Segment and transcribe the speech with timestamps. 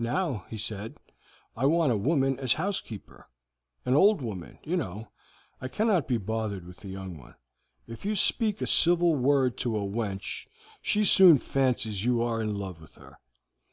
[0.00, 0.96] 'Now,' he said,
[1.56, 3.28] 'I want a woman as house keeper;
[3.84, 5.12] an old woman, you know.
[5.60, 7.36] I cannot be bothered with a young one.
[7.86, 10.46] If you speak a civil word to a wench
[10.82, 13.20] she soon fancies you are in love with her.